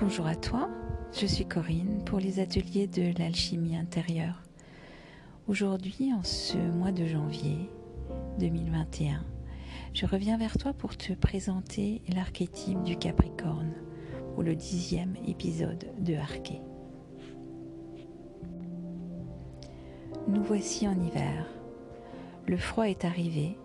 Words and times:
Bonjour 0.00 0.28
à 0.28 0.36
toi, 0.36 0.68
je 1.12 1.26
suis 1.26 1.44
Corinne 1.44 2.04
pour 2.04 2.20
les 2.20 2.38
ateliers 2.38 2.86
de 2.86 3.18
l'alchimie 3.18 3.76
intérieure. 3.76 4.44
Aujourd'hui, 5.48 6.12
en 6.16 6.22
ce 6.22 6.56
mois 6.56 6.92
de 6.92 7.04
janvier 7.04 7.68
2021, 8.38 9.24
je 9.94 10.06
reviens 10.06 10.38
vers 10.38 10.56
toi 10.56 10.72
pour 10.72 10.96
te 10.96 11.14
présenter 11.14 12.00
l'archétype 12.14 12.80
du 12.84 12.96
Capricorne 12.96 13.72
ou 14.36 14.42
le 14.42 14.54
dixième 14.54 15.16
épisode 15.26 15.86
de 15.98 16.14
Arché. 16.14 16.60
Nous 20.28 20.44
voici 20.44 20.86
en 20.86 20.94
hiver. 20.94 21.44
Le 22.46 22.56
froid 22.56 22.88
est 22.88 23.04
arrivé 23.04 23.58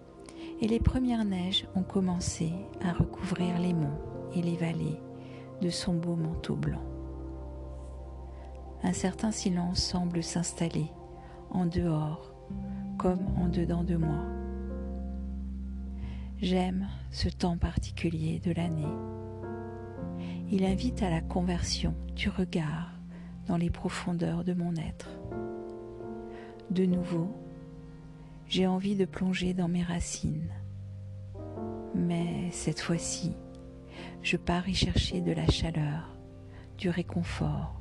et 0.61 0.67
les 0.67 0.79
premières 0.79 1.25
neiges 1.25 1.67
ont 1.75 1.83
commencé 1.83 2.51
à 2.81 2.91
recouvrir 2.91 3.59
les 3.59 3.73
monts 3.75 4.01
et 4.33 4.41
les 4.41 4.57
vallées 4.57 4.97
de 5.61 5.69
son 5.69 5.93
beau 5.93 6.15
manteau 6.15 6.55
blanc. 6.55 6.83
Un 8.83 8.93
certain 8.93 9.31
silence 9.31 9.81
semble 9.81 10.23
s'installer 10.23 10.91
en 11.49 11.65
dehors 11.65 12.33
comme 12.97 13.25
en 13.37 13.47
dedans 13.47 13.83
de 13.83 13.95
moi. 13.95 14.19
J'aime 16.41 16.89
ce 17.11 17.29
temps 17.29 17.57
particulier 17.57 18.39
de 18.39 18.51
l'année. 18.51 18.91
Il 20.51 20.65
invite 20.65 21.01
à 21.01 21.09
la 21.09 21.21
conversion 21.21 21.95
du 22.15 22.29
regard 22.29 22.91
dans 23.47 23.57
les 23.57 23.69
profondeurs 23.69 24.43
de 24.43 24.53
mon 24.53 24.75
être. 24.75 25.09
De 26.69 26.85
nouveau, 26.85 27.33
j'ai 28.47 28.67
envie 28.67 28.95
de 28.95 29.05
plonger 29.05 29.53
dans 29.53 29.67
mes 29.67 29.83
racines. 29.83 30.51
Mais 31.95 32.49
cette 32.51 32.81
fois-ci, 32.81 33.33
je 34.23 34.37
pars 34.37 34.67
y 34.69 34.73
chercher 34.73 35.19
de 35.19 35.33
la 35.33 35.45
chaleur, 35.47 36.09
du 36.77 36.89
réconfort, 36.89 37.75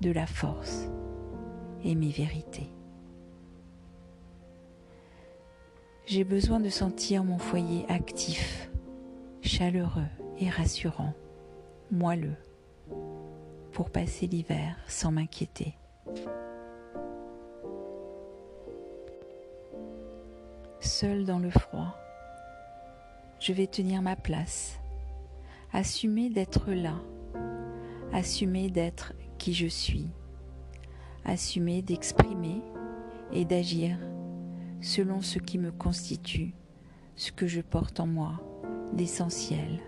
de 0.00 0.10
la 0.10 0.26
force 0.26 0.88
et 1.84 1.94
mes 1.94 2.10
vérités. 2.10 2.70
J'ai 6.06 6.24
besoin 6.24 6.60
de 6.60 6.70
sentir 6.70 7.24
mon 7.24 7.36
foyer 7.36 7.84
actif, 7.88 8.70
chaleureux 9.42 10.08
et 10.38 10.48
rassurant, 10.48 11.12
moelleux, 11.90 12.36
pour 13.72 13.90
passer 13.90 14.26
l'hiver 14.26 14.76
sans 14.88 15.12
m'inquiéter. 15.12 15.76
Seul 20.80 21.24
dans 21.24 21.38
le 21.38 21.50
froid, 21.50 21.98
je 23.40 23.52
vais 23.52 23.66
tenir 23.66 24.00
ma 24.00 24.16
place 24.16 24.78
assumer 25.76 26.30
d'être 26.30 26.72
là, 26.72 27.02
assumer 28.10 28.70
d'être 28.70 29.12
qui 29.36 29.52
je 29.52 29.66
suis, 29.66 30.08
assumer 31.26 31.82
d'exprimer 31.82 32.62
et 33.30 33.44
d'agir 33.44 33.98
selon 34.80 35.20
ce 35.20 35.38
qui 35.38 35.58
me 35.58 35.70
constitue, 35.70 36.54
ce 37.14 37.30
que 37.30 37.46
je 37.46 37.60
porte 37.60 38.00
en 38.00 38.06
moi 38.06 38.40
d'essentiel, 38.94 39.80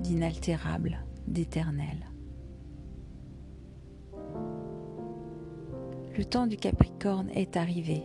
d'inaltérable, 0.00 0.98
d'éternel. 1.28 2.10
Le 6.18 6.24
temps 6.24 6.48
du 6.48 6.56
Capricorne 6.56 7.30
est 7.30 7.56
arrivé 7.56 8.02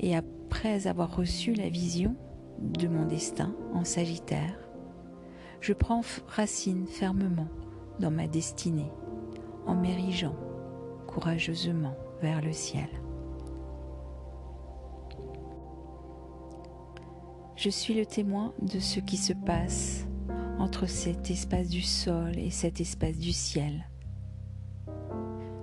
et 0.00 0.16
après 0.16 0.86
avoir 0.86 1.14
reçu 1.14 1.52
la 1.52 1.68
vision 1.68 2.16
de 2.62 2.88
mon 2.88 3.04
destin 3.04 3.54
en 3.74 3.84
Sagittaire, 3.84 4.63
je 5.64 5.72
prends 5.72 6.02
racine 6.28 6.86
fermement 6.86 7.48
dans 7.98 8.10
ma 8.10 8.26
destinée 8.26 8.92
en 9.64 9.74
m'érigeant 9.74 10.36
courageusement 11.06 11.96
vers 12.20 12.42
le 12.42 12.52
ciel. 12.52 12.88
Je 17.56 17.70
suis 17.70 17.94
le 17.94 18.04
témoin 18.04 18.52
de 18.60 18.78
ce 18.78 19.00
qui 19.00 19.16
se 19.16 19.32
passe 19.32 20.06
entre 20.58 20.84
cet 20.84 21.30
espace 21.30 21.70
du 21.70 21.80
sol 21.80 22.38
et 22.38 22.50
cet 22.50 22.82
espace 22.82 23.16
du 23.16 23.32
ciel. 23.32 23.88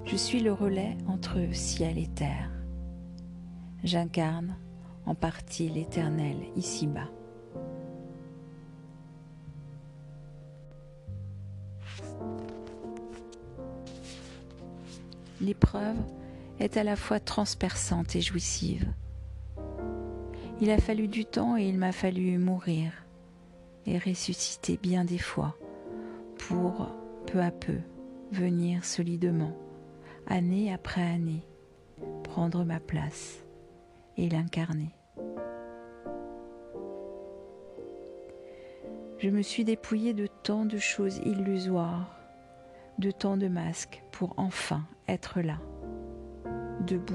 Je 0.05 0.15
suis 0.15 0.39
le 0.39 0.51
relais 0.51 0.97
entre 1.05 1.37
ciel 1.53 1.99
et 1.99 2.07
terre. 2.07 2.49
J'incarne 3.83 4.57
en 5.05 5.13
partie 5.13 5.69
l'éternel 5.69 6.37
ici-bas. 6.55 7.11
L'épreuve 15.41 15.97
est 16.59 16.77
à 16.77 16.83
la 16.83 16.95
fois 16.95 17.19
transperçante 17.19 18.15
et 18.15 18.21
jouissive. 18.21 18.87
Il 20.61 20.69
a 20.69 20.77
fallu 20.77 21.07
du 21.07 21.25
temps 21.25 21.57
et 21.57 21.67
il 21.67 21.77
m'a 21.77 21.91
fallu 21.91 22.37
mourir 22.37 22.91
et 23.87 23.97
ressusciter 23.97 24.77
bien 24.81 25.03
des 25.03 25.17
fois 25.17 25.57
pour 26.37 26.87
peu 27.25 27.41
à 27.41 27.51
peu 27.51 27.79
venir 28.31 28.85
solidement, 28.85 29.57
année 30.27 30.71
après 30.71 31.01
année, 31.01 31.43
prendre 32.23 32.63
ma 32.63 32.79
place 32.79 33.43
et 34.17 34.29
l'incarner. 34.29 34.91
Je 39.17 39.29
me 39.29 39.41
suis 39.41 39.63
dépouillée 39.63 40.13
de 40.13 40.27
tant 40.43 40.65
de 40.65 40.77
choses 40.77 41.19
illusoires 41.25 42.20
de 43.01 43.09
tant 43.09 43.35
de 43.35 43.47
masques 43.47 44.03
pour 44.11 44.35
enfin 44.37 44.85
être 45.07 45.41
là, 45.41 45.59
debout, 46.85 47.13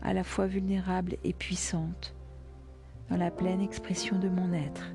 à 0.00 0.14
la 0.14 0.24
fois 0.24 0.46
vulnérable 0.46 1.16
et 1.22 1.34
puissante, 1.34 2.14
dans 3.10 3.18
la 3.18 3.30
pleine 3.30 3.60
expression 3.60 4.18
de 4.18 4.30
mon 4.30 4.54
être 4.54 4.94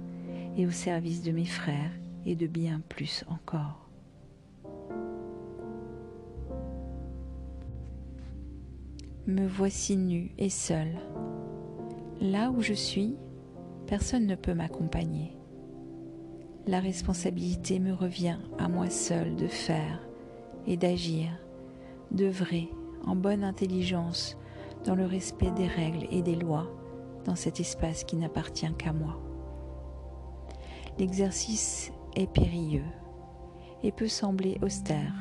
et 0.57 0.65
au 0.65 0.71
service 0.71 1.21
de 1.21 1.31
mes 1.31 1.45
frères 1.45 1.91
et 2.25 2.35
de 2.35 2.47
bien 2.47 2.81
plus 2.89 3.23
encore. 3.29 3.87
Me 9.27 9.45
voici 9.45 9.97
nue 9.97 10.31
et 10.39 10.49
seule. 10.49 10.97
Là 12.19 12.49
où 12.49 12.61
je 12.61 12.73
suis, 12.73 13.15
personne 13.85 14.25
ne 14.25 14.35
peut 14.35 14.55
m'accompagner 14.55 15.37
la 16.67 16.81
responsabilité 16.81 17.79
me 17.79 17.93
revient 17.93 18.37
à 18.59 18.67
moi 18.67 18.89
seul 18.89 19.35
de 19.35 19.47
faire 19.47 20.06
et 20.67 20.77
d'agir, 20.77 21.29
d'œuvrer 22.11 22.69
en 23.05 23.15
bonne 23.15 23.43
intelligence 23.43 24.37
dans 24.85 24.95
le 24.95 25.05
respect 25.05 25.51
des 25.51 25.67
règles 25.67 26.07
et 26.11 26.21
des 26.21 26.35
lois 26.35 26.67
dans 27.25 27.35
cet 27.35 27.59
espace 27.59 28.03
qui 28.03 28.15
n'appartient 28.15 28.71
qu'à 28.77 28.93
moi. 28.93 29.19
L'exercice 30.99 31.91
est 32.15 32.31
périlleux 32.31 32.85
et 33.83 33.91
peut 33.91 34.07
sembler 34.07 34.57
austère. 34.61 35.13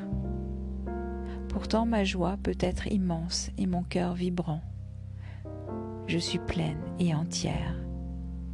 Pourtant 1.48 1.86
ma 1.86 2.04
joie 2.04 2.36
peut 2.42 2.56
être 2.60 2.86
immense 2.88 3.50
et 3.58 3.66
mon 3.66 3.82
cœur 3.82 4.14
vibrant. 4.14 4.60
Je 6.06 6.18
suis 6.18 6.38
pleine 6.38 6.80
et 6.98 7.14
entière. 7.14 7.76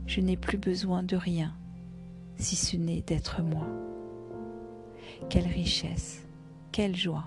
Je 0.06 0.20
n'ai 0.20 0.36
plus 0.36 0.58
besoin 0.58 1.02
de 1.02 1.16
rien 1.16 1.54
si 2.36 2.56
ce 2.56 2.76
n'est 2.76 3.02
d'être 3.02 3.42
moi. 3.42 3.66
Quelle 5.28 5.46
richesse, 5.46 6.26
quelle 6.72 6.96
joie. 6.96 7.24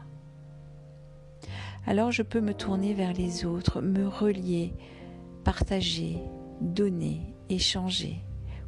Alors 1.87 2.11
je 2.11 2.23
peux 2.23 2.41
me 2.41 2.53
tourner 2.53 2.93
vers 2.93 3.13
les 3.13 3.45
autres, 3.45 3.81
me 3.81 4.07
relier, 4.07 4.73
partager, 5.43 6.17
donner, 6.59 7.21
échanger, 7.49 8.17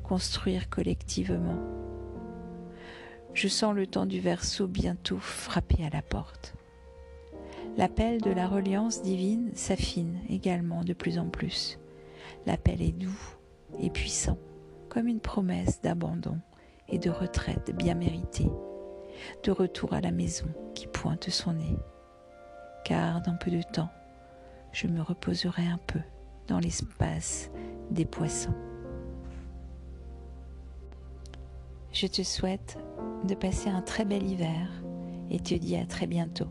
construire 0.03 0.69
collectivement. 0.69 1.57
Je 3.33 3.47
sens 3.47 3.75
le 3.75 3.87
temps 3.87 4.05
du 4.05 4.19
verso 4.19 4.67
bientôt 4.67 5.19
frapper 5.19 5.83
à 5.83 5.89
la 5.89 6.01
porte. 6.01 6.53
L'appel 7.77 8.21
de 8.21 8.31
la 8.31 8.47
reliance 8.47 9.01
divine 9.01 9.51
s'affine 9.53 10.19
également 10.29 10.83
de 10.83 10.93
plus 10.93 11.19
en 11.19 11.29
plus. 11.29 11.79
L'appel 12.45 12.81
est 12.81 12.91
doux 12.91 13.19
et 13.79 13.89
puissant 13.89 14.37
comme 14.89 15.07
une 15.07 15.19
promesse 15.19 15.81
d'abandon 15.81 16.39
et 16.89 16.97
de 16.97 17.09
retraite 17.09 17.75
bien 17.75 17.93
méritée, 17.93 18.49
de 19.43 19.51
retour 19.51 19.93
à 19.93 20.01
la 20.01 20.11
maison 20.11 20.47
qui 20.73 20.87
pointe 20.87 21.29
son 21.29 21.53
nez. 21.53 21.77
Car 22.83 23.21
dans 23.21 23.35
peu 23.35 23.51
de 23.51 23.61
temps, 23.61 23.89
je 24.71 24.87
me 24.87 25.01
reposerai 25.01 25.63
un 25.63 25.79
peu 25.87 25.99
dans 26.47 26.59
l'espace 26.59 27.49
des 27.91 28.05
poissons. 28.05 28.53
Je 31.91 32.07
te 32.07 32.21
souhaite 32.21 32.77
de 33.23 33.33
passer 33.33 33.69
un 33.69 33.81
très 33.81 34.05
bel 34.05 34.23
hiver 34.23 34.69
et 35.29 35.39
te 35.39 35.55
dis 35.55 35.75
à 35.75 35.85
très 35.85 36.07
bientôt. 36.07 36.47